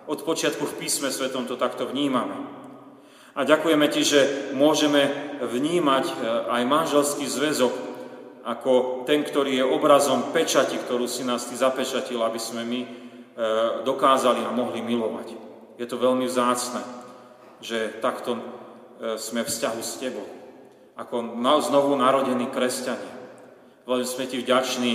Od 0.05 0.19
počiatku 0.21 0.61
v 0.61 0.77
písme 0.85 1.09
svetom 1.09 1.49
to 1.49 1.57
takto 1.57 1.89
vnímame. 1.89 2.64
A 3.35 3.43
ďakujeme 3.43 3.91
Ti, 3.91 4.01
že 4.01 4.21
môžeme 4.55 5.11
vnímať 5.43 6.05
e, 6.07 6.13
aj 6.55 6.61
manželský 6.63 7.27
zväzok 7.27 7.73
ako 8.47 9.03
ten, 9.03 9.27
ktorý 9.27 9.59
je 9.59 9.65
obrazom 9.67 10.31
pečati, 10.31 10.79
ktorú 10.79 11.03
si 11.03 11.27
nás 11.27 11.43
Ty 11.51 11.59
zapečatil, 11.59 12.23
aby 12.23 12.39
sme 12.39 12.63
my 12.63 12.79
e, 12.79 12.89
dokázali 13.83 14.39
a 14.39 14.55
mohli 14.55 14.79
milovať. 14.79 15.35
Je 15.75 15.83
to 15.83 15.99
veľmi 15.99 16.23
vzácne, 16.31 16.79
že 17.59 17.99
takto 17.99 18.39
e, 18.39 18.41
sme 19.19 19.43
v 19.43 19.51
vzťahu 19.51 19.81
s 19.83 19.99
Tebou, 19.99 20.27
ako 20.95 21.35
znovu 21.59 21.91
narodení 21.99 22.47
kresťania. 22.47 23.19
Veľmi 23.83 24.07
sme 24.07 24.31
Ti 24.31 24.39
vďační, 24.39 24.93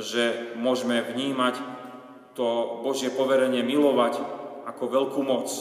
že 0.00 0.56
môžeme 0.56 1.04
vnímať 1.04 1.60
to 2.32 2.80
Božie 2.80 3.12
poverenie 3.12 3.60
milovať 3.60 4.24
ako 4.72 4.84
veľkú 4.88 5.20
moc. 5.20 5.52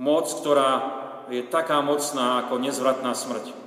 Moc, 0.00 0.24
ktorá 0.40 1.01
je 1.30 1.42
taká 1.46 1.78
mocná 1.84 2.42
ako 2.42 2.58
nezvratná 2.58 3.14
smrť. 3.14 3.62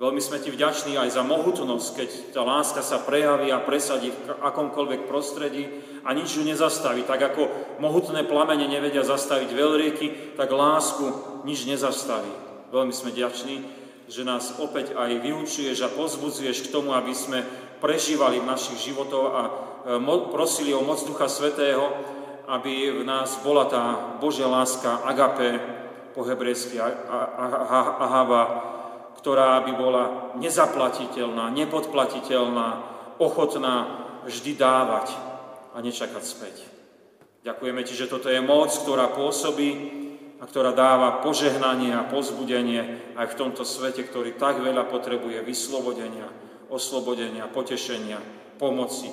Veľmi 0.00 0.16
sme 0.24 0.40
ti 0.40 0.48
vďační 0.48 0.96
aj 0.96 1.12
za 1.12 1.20
mohutnosť, 1.20 1.88
keď 1.92 2.08
tá 2.32 2.40
láska 2.40 2.80
sa 2.80 3.04
prejaví 3.04 3.52
a 3.52 3.60
presadí 3.60 4.08
v 4.08 4.32
akomkoľvek 4.32 5.04
prostredí 5.04 5.68
a 6.08 6.16
nič 6.16 6.40
ju 6.40 6.42
nezastaví. 6.48 7.04
Tak 7.04 7.20
ako 7.20 7.42
mohutné 7.84 8.24
plamene 8.24 8.64
nevedia 8.64 9.04
zastaviť 9.04 9.52
veľrieky, 9.52 10.06
tak 10.40 10.56
lásku 10.56 11.04
nič 11.44 11.68
nezastaví. 11.68 12.32
Veľmi 12.72 12.96
sme 12.96 13.12
vďační, 13.12 13.56
že 14.08 14.24
nás 14.24 14.56
opäť 14.56 14.96
aj 14.96 15.20
vyučuješ 15.20 15.84
a 15.84 15.92
pozbudzuješ 15.92 16.64
k 16.64 16.72
tomu, 16.72 16.96
aby 16.96 17.12
sme 17.12 17.44
prežívali 17.84 18.40
v 18.40 18.48
našich 18.48 18.80
životoch 18.80 19.28
a 19.36 19.42
e, 19.44 19.52
prosili 20.32 20.72
o 20.72 20.80
moc 20.80 21.04
Ducha 21.04 21.28
Svetého, 21.28 21.92
aby 22.48 22.88
v 22.90 23.04
nás 23.04 23.36
bola 23.44 23.68
tá 23.68 24.16
Božia 24.16 24.48
láska 24.48 25.04
agape, 25.04 25.79
po 26.20 26.28
hebrejsky 26.28 26.76
ahava, 26.76 28.42
ktorá 29.16 29.64
by 29.64 29.72
bola 29.72 30.04
nezaplatiteľná, 30.36 31.48
nepodplatiteľná, 31.48 32.68
ochotná 33.16 33.76
vždy 34.28 34.52
dávať 34.52 35.16
a 35.72 35.80
nečakať 35.80 36.20
späť. 36.20 36.68
Ďakujeme 37.40 37.80
Ti, 37.88 37.96
že 37.96 38.12
toto 38.12 38.28
je 38.28 38.36
moc, 38.44 38.68
ktorá 38.68 39.08
pôsobí 39.16 39.70
a 40.36 40.44
ktorá 40.44 40.76
dáva 40.76 41.24
požehnanie 41.24 41.96
a 41.96 42.04
pozbudenie 42.04 43.16
aj 43.16 43.32
v 43.32 43.38
tomto 43.40 43.64
svete, 43.64 44.04
ktorý 44.04 44.36
tak 44.36 44.60
veľa 44.60 44.92
potrebuje 44.92 45.40
vyslobodenia, 45.40 46.28
oslobodenia, 46.68 47.48
potešenia, 47.48 48.20
pomoci. 48.60 49.08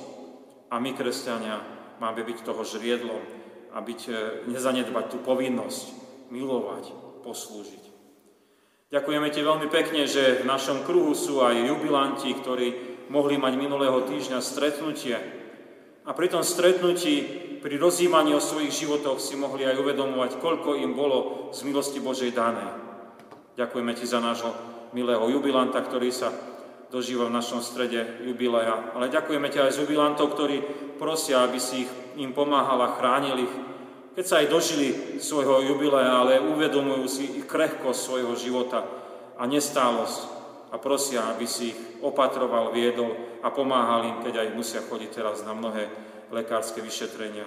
A 0.67 0.75
my, 0.75 0.91
kresťania, 0.91 1.63
máme 2.03 2.27
byť 2.27 2.43
toho 2.43 2.67
žriedlom 2.67 3.23
a 3.71 3.79
byť, 3.79 4.01
e, 4.11 4.11
nezanedbať 4.51 5.05
tú 5.07 5.23
povinnosť, 5.23 6.06
milovať, 6.29 6.91
poslúžiť. 7.23 7.83
Ďakujeme 8.87 9.27
Ti 9.27 9.41
veľmi 9.43 9.67
pekne, 9.67 10.07
že 10.07 10.43
v 10.43 10.47
našom 10.47 10.87
kruhu 10.87 11.11
sú 11.11 11.43
aj 11.43 11.59
jubilanti, 11.59 12.31
ktorí 12.31 12.67
mohli 13.11 13.35
mať 13.35 13.53
minulého 13.59 13.99
týždňa 14.07 14.39
stretnutie. 14.39 15.19
A 16.07 16.15
pri 16.15 16.31
tom 16.31 16.39
stretnutí, 16.39 17.15
pri 17.59 17.75
rozjímaní 17.75 18.31
o 18.31 18.39
svojich 18.39 18.71
životoch 18.71 19.19
si 19.19 19.35
mohli 19.35 19.67
aj 19.67 19.75
uvedomovať, 19.75 20.39
koľko 20.39 20.79
im 20.79 20.95
bolo 20.95 21.51
z 21.51 21.67
milosti 21.67 21.99
Božej 21.99 22.31
dané. 22.31 22.63
Ďakujeme 23.59 23.91
Ti 23.91 24.05
za 24.07 24.23
nášho 24.23 24.55
milého 24.95 25.27
jubilanta, 25.35 25.83
ktorý 25.83 26.07
sa 26.07 26.31
dožíva 26.87 27.27
v 27.27 27.35
našom 27.35 27.59
strede 27.59 28.23
jubilea. 28.23 28.95
Ale 28.95 29.11
ďakujeme 29.11 29.51
Ti 29.51 29.67
aj 29.67 29.75
z 29.75 29.79
jubilantov, 29.83 30.31
ktorí 30.31 30.63
prosia, 30.95 31.43
aby 31.43 31.59
si 31.59 31.83
ich, 31.83 31.91
im 32.23 32.31
pomáhala, 32.31 32.95
chránil 32.95 33.43
ich, 33.43 33.53
keď 34.17 34.25
sa 34.25 34.41
aj 34.41 34.49
dožili 34.49 34.87
svojho 35.21 35.61
jubilea, 35.61 36.09
ale 36.09 36.41
uvedomujú 36.41 37.05
si 37.05 37.37
ich 37.37 37.45
krehkosť 37.45 38.01
svojho 38.01 38.33
života 38.33 38.81
a 39.37 39.45
nestálosť 39.45 40.19
a 40.73 40.81
prosia, 40.81 41.29
aby 41.29 41.45
si 41.45 41.69
ich 41.69 41.79
opatroval, 42.01 42.73
viedol 42.73 43.13
a 43.45 43.53
pomáhal 43.53 44.09
im, 44.09 44.17
keď 44.25 44.41
aj 44.41 44.57
musia 44.57 44.81
chodiť 44.81 45.21
teraz 45.21 45.45
na 45.45 45.53
mnohé 45.53 45.85
lekárske 46.33 46.81
vyšetrenia 46.81 47.45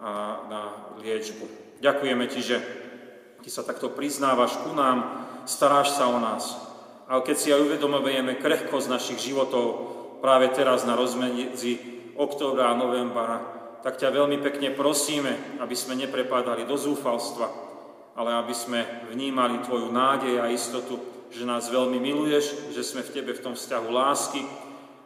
a 0.00 0.40
na 0.48 0.62
liečbu. 1.04 1.76
Ďakujeme 1.84 2.24
Ti, 2.32 2.40
že 2.40 2.56
Ty 3.44 3.48
sa 3.52 3.68
takto 3.68 3.92
priznávaš 3.92 4.56
ku 4.64 4.72
nám, 4.72 5.28
staráš 5.44 6.00
sa 6.00 6.08
o 6.08 6.16
nás. 6.16 6.56
Ale 7.12 7.28
keď 7.28 7.36
si 7.36 7.52
aj 7.52 7.60
uvedomujeme 7.60 8.40
krehkosť 8.40 8.88
našich 8.88 9.20
životov 9.20 9.64
práve 10.24 10.48
teraz 10.56 10.88
na 10.88 10.96
rozmedzi 10.96 11.76
októbra 12.16 12.72
a 12.72 12.80
novembra, 12.80 13.55
tak 13.86 14.02
ťa 14.02 14.18
veľmi 14.18 14.42
pekne 14.42 14.74
prosíme, 14.74 15.62
aby 15.62 15.78
sme 15.78 15.94
neprepadali 15.94 16.66
do 16.66 16.74
zúfalstva, 16.74 17.46
ale 18.18 18.34
aby 18.34 18.50
sme 18.50 18.82
vnímali 19.14 19.62
Tvoju 19.62 19.94
nádej 19.94 20.42
a 20.42 20.50
istotu, 20.50 20.98
že 21.30 21.46
nás 21.46 21.70
veľmi 21.70 22.02
miluješ, 22.02 22.74
že 22.74 22.82
sme 22.82 23.06
v 23.06 23.14
Tebe 23.14 23.30
v 23.30 23.46
tom 23.46 23.54
vzťahu 23.54 23.86
lásky 23.86 24.42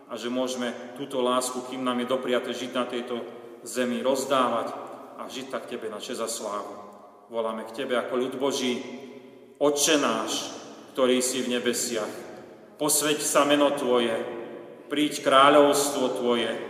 a 0.08 0.16
že 0.16 0.32
môžeme 0.32 0.72
túto 0.96 1.20
lásku, 1.20 1.60
kým 1.68 1.84
nám 1.84 2.00
je 2.00 2.08
dopriate 2.08 2.56
žiť 2.56 2.72
na 2.72 2.88
tejto 2.88 3.20
zemi, 3.68 4.00
rozdávať 4.00 4.72
a 5.20 5.28
žiť 5.28 5.52
tak 5.52 5.68
Tebe 5.68 5.92
na 5.92 6.00
čest 6.00 6.24
a 6.24 6.28
slávu. 6.30 6.72
Voláme 7.28 7.68
k 7.68 7.84
Tebe 7.84 8.00
ako 8.00 8.16
ľud 8.16 8.34
Boží, 8.40 8.80
Otče 9.60 10.00
náš, 10.00 10.56
ktorý 10.96 11.20
si 11.20 11.44
v 11.44 11.52
nebesiach, 11.52 12.08
posveď 12.80 13.20
sa 13.20 13.44
meno 13.44 13.76
Tvoje, 13.76 14.16
príď 14.88 15.20
kráľovstvo 15.20 16.16
Tvoje, 16.16 16.69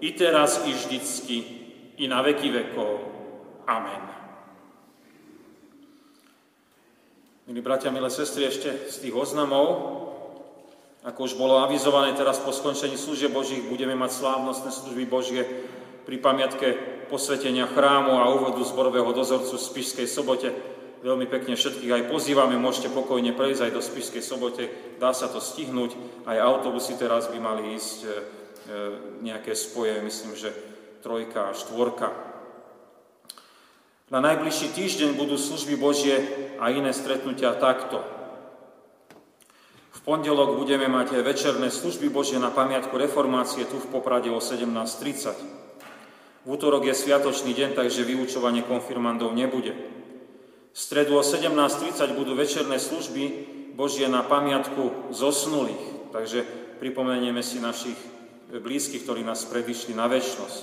i 0.00 0.10
teraz, 0.14 0.62
i 0.66 0.72
vždycky, 0.72 1.36
i 1.98 2.04
na 2.08 2.22
veky 2.22 2.50
vekov. 2.50 2.92
Amen. 3.66 4.02
Milí 7.44 7.60
bratia, 7.60 7.92
milé 7.92 8.08
sestry, 8.08 8.48
ešte 8.48 8.88
z 8.88 8.96
tých 9.04 9.14
oznamov, 9.14 9.68
ako 11.04 11.28
už 11.28 11.36
bolo 11.36 11.60
avizované 11.60 12.16
teraz 12.16 12.40
po 12.40 12.56
skončení 12.56 12.96
služieb 12.96 13.36
Božích, 13.36 13.68
budeme 13.68 13.92
mať 13.92 14.16
slávnostné 14.16 14.72
služby 14.72 15.04
Božie 15.04 15.44
pri 16.08 16.16
pamiatke 16.24 16.72
posvetenia 17.12 17.68
chrámu 17.68 18.16
a 18.16 18.32
úvodu 18.32 18.64
zborového 18.64 19.12
dozorcu 19.12 19.60
v 19.60 19.66
Spišskej 19.68 20.08
sobote. 20.08 20.48
Veľmi 21.04 21.28
pekne 21.28 21.52
všetkých 21.52 21.92
aj 21.92 22.02
pozývame, 22.08 22.56
môžete 22.56 22.88
pokojne 22.88 23.36
prejsť 23.36 23.68
aj 23.68 23.72
do 23.76 23.84
Spišskej 23.84 24.24
sobote, 24.24 24.64
dá 24.96 25.12
sa 25.12 25.28
to 25.28 25.36
stihnúť, 25.36 25.92
aj 26.24 26.40
autobusy 26.40 26.96
teraz 26.96 27.28
by 27.28 27.36
mali 27.36 27.76
ísť 27.76 28.08
nejaké 29.20 29.52
spoje, 29.52 29.98
myslím, 30.00 30.32
že 30.36 30.50
trojka 31.04 31.52
a 31.52 31.56
štvorka. 31.56 32.08
Na 34.08 34.20
najbližší 34.20 34.72
týždeň 34.72 35.16
budú 35.16 35.36
služby 35.36 35.76
Božie 35.76 36.16
a 36.60 36.72
iné 36.72 36.92
stretnutia 36.92 37.56
takto 37.56 38.14
pondelok 40.04 40.60
budeme 40.60 40.84
mať 40.86 41.24
večerné 41.24 41.72
služby 41.72 42.12
Božie 42.12 42.36
na 42.36 42.52
pamiatku 42.52 42.92
reformácie 42.92 43.64
tu 43.64 43.80
v 43.80 43.88
Poprade 43.88 44.28
o 44.28 44.38
17.30. 44.38 45.32
V 46.44 46.48
útorok 46.52 46.84
je 46.84 46.92
sviatočný 46.92 47.56
deň, 47.56 47.72
takže 47.72 48.04
vyučovanie 48.04 48.60
konfirmandov 48.68 49.32
nebude. 49.32 49.72
V 50.76 50.78
stredu 50.78 51.16
o 51.16 51.24
17.30 51.24 52.20
budú 52.20 52.36
večerné 52.36 52.76
služby 52.76 53.22
Božie 53.72 54.04
na 54.12 54.20
pamiatku 54.20 55.08
zosnulých, 55.08 56.12
takže 56.12 56.44
pripomenieme 56.84 57.40
si 57.40 57.64
našich 57.64 57.96
blízkych, 58.50 59.06
ktorí 59.06 59.22
nás 59.24 59.46
predišli 59.48 59.96
na 59.96 60.10
väčnosť. 60.10 60.62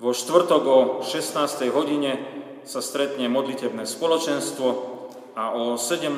Vo 0.00 0.10
štvrtok 0.16 0.62
o 0.64 0.78
16. 1.04 1.68
hodine 1.70 2.16
sa 2.64 2.80
stretne 2.80 3.28
modlitebné 3.28 3.84
spoločenstvo, 3.84 4.98
a 5.40 5.54
o 5.54 5.78
17. 5.78 6.12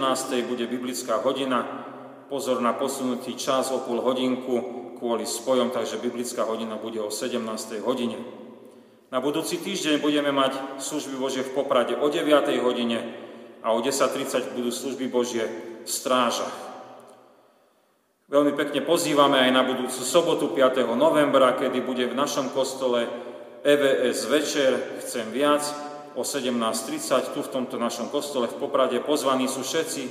bude 0.48 0.66
biblická 0.66 1.20
hodina. 1.20 1.86
Pozor 2.26 2.64
na 2.64 2.72
posunutý 2.72 3.36
čas 3.36 3.68
o 3.68 3.84
pol 3.84 4.00
hodinku 4.00 4.82
kvôli 4.96 5.28
spojom, 5.28 5.68
takže 5.68 6.00
biblická 6.00 6.48
hodina 6.48 6.80
bude 6.80 6.98
o 7.02 7.12
17. 7.12 7.38
hodine. 7.84 8.16
Na 9.12 9.20
budúci 9.20 9.60
týždeň 9.60 10.00
budeme 10.00 10.32
mať 10.32 10.80
služby 10.80 11.20
Božie 11.20 11.44
v 11.44 11.52
Poprade 11.52 11.92
o 11.92 12.08
9. 12.08 12.32
hodine 12.64 12.98
a 13.60 13.76
o 13.76 13.84
10.30 13.84 14.56
budú 14.56 14.72
služby 14.72 15.12
Božie 15.12 15.44
v 15.84 15.88
strážach. 15.90 16.71
Veľmi 18.32 18.56
pekne 18.56 18.80
pozývame 18.80 19.44
aj 19.44 19.50
na 19.52 19.60
budúcu 19.60 20.00
sobotu 20.00 20.56
5. 20.56 20.88
novembra, 20.96 21.52
kedy 21.52 21.84
bude 21.84 22.08
v 22.08 22.16
našom 22.16 22.48
kostole 22.56 23.04
EVS 23.60 24.24
večer, 24.24 24.72
chcem 25.04 25.28
viac, 25.28 25.60
o 26.16 26.24
17.30 26.24 27.36
tu 27.36 27.44
v 27.44 27.52
tomto 27.52 27.76
našom 27.76 28.08
kostole 28.08 28.48
v 28.48 28.56
Poprade. 28.56 29.04
Pozvaní 29.04 29.52
sú 29.52 29.60
všetci, 29.60 30.08
e, 30.08 30.10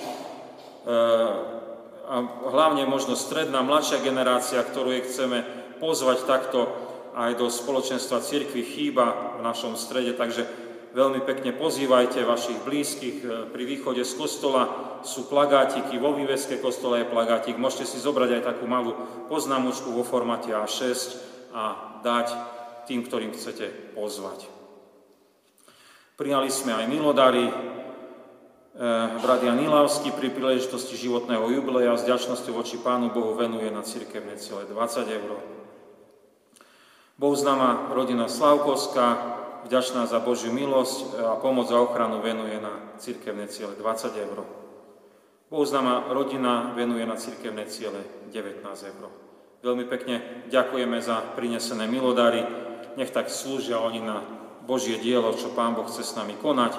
a 2.06 2.16
hlavne 2.46 2.86
možno 2.86 3.18
stredná, 3.18 3.66
mladšia 3.66 4.06
generácia, 4.06 4.62
ktorú 4.62 4.94
je 5.02 5.06
chceme 5.10 5.38
pozvať 5.82 6.22
takto 6.30 6.70
aj 7.18 7.42
do 7.42 7.50
spoločenstva 7.50 8.22
cirkvi 8.22 8.62
chýba 8.62 9.42
v 9.42 9.50
našom 9.50 9.74
strede, 9.74 10.14
takže 10.14 10.46
veľmi 10.92 11.24
pekne 11.24 11.56
pozývajte 11.56 12.24
vašich 12.28 12.60
blízkych. 12.68 13.18
E, 13.24 13.28
pri 13.50 13.64
východe 13.64 14.04
z 14.04 14.14
kostola 14.16 14.64
sú 15.02 15.28
plagátiky, 15.32 15.98
vo 15.98 16.14
výveske 16.14 16.60
kostola 16.60 17.02
je 17.02 17.12
plagátik. 17.12 17.58
Môžete 17.58 17.88
si 17.88 17.98
zobrať 17.98 18.40
aj 18.40 18.48
takú 18.54 18.68
malú 18.68 18.96
poznámočku 19.32 19.92
vo 19.92 20.04
formáte 20.04 20.52
A6 20.52 21.18
a 21.56 21.98
dať 22.04 22.28
tým, 22.86 23.08
ktorým 23.08 23.32
chcete 23.32 23.96
pozvať. 23.96 24.48
Prijali 26.20 26.52
sme 26.54 26.76
aj 26.76 26.86
milodary. 26.92 27.48
E, 27.48 27.54
brat 29.20 29.42
Jan 29.42 29.60
Ilavský 29.64 30.12
pri 30.12 30.32
príležitosti 30.32 31.00
životného 31.00 31.48
jubileja 31.50 31.96
s 31.96 32.08
ďačnosťou 32.08 32.54
voči 32.60 32.80
Pánu 32.80 33.12
Bohu 33.16 33.36
venuje 33.36 33.68
na 33.72 33.82
cirkevné 33.82 34.36
celé 34.38 34.68
20 34.68 35.08
eur. 35.08 35.61
Bohu 37.22 37.38
známa 37.38 37.94
rodina 37.94 38.26
Slavkovská, 38.26 39.08
vďačná 39.70 40.10
za 40.10 40.18
Božiu 40.18 40.50
milosť 40.50 41.22
a 41.22 41.38
pomoc 41.38 41.70
za 41.70 41.78
ochranu 41.78 42.18
venuje 42.18 42.58
na 42.58 42.98
cirkevné 42.98 43.46
ciele 43.46 43.78
20 43.78 44.26
eur. 44.26 44.42
Bohu 45.54 45.62
známa 45.62 46.10
rodina 46.10 46.74
venuje 46.74 47.06
na 47.06 47.14
cirkevné 47.14 47.70
ciele 47.70 48.02
19 48.34 48.66
eur. 48.66 49.04
Veľmi 49.62 49.86
pekne 49.86 50.50
ďakujeme 50.50 50.98
za 50.98 51.22
prinesené 51.38 51.86
milodary, 51.86 52.42
nech 52.98 53.14
tak 53.14 53.30
slúžia 53.30 53.78
oni 53.78 54.02
na 54.02 54.26
Božie 54.66 54.98
dielo, 54.98 55.30
čo 55.38 55.54
Pán 55.54 55.78
Boh 55.78 55.86
chce 55.86 56.02
s 56.02 56.18
nami 56.18 56.34
konať, 56.42 56.74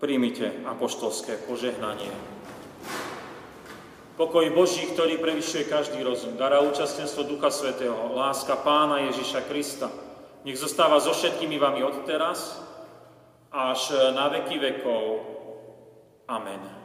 príjmite 0.00 0.64
apoštolské 0.64 1.36
požehnanie. 1.44 2.39
Pokoj 4.20 4.52
Boží, 4.52 4.84
ktorý 4.84 5.16
prevyšuje 5.16 5.64
každý 5.64 6.04
rozum, 6.04 6.36
dará 6.36 6.60
účastenstvo 6.60 7.24
Ducha 7.24 7.48
Svetého, 7.48 8.12
láska 8.12 8.52
Pána 8.60 9.08
Ježiša 9.08 9.48
Krista, 9.48 9.88
nech 10.44 10.60
zostáva 10.60 11.00
so 11.00 11.16
všetkými 11.16 11.56
vami 11.56 11.80
od 11.80 12.04
teraz 12.04 12.60
až 13.48 14.12
na 14.12 14.28
veky 14.28 14.60
vekov. 14.60 15.24
Amen. 16.28 16.79